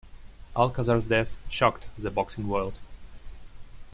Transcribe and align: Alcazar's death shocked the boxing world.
Alcazar's 0.55 1.05
death 1.05 1.37
shocked 1.47 1.85
the 1.95 2.09
boxing 2.09 2.47
world. 2.47 2.73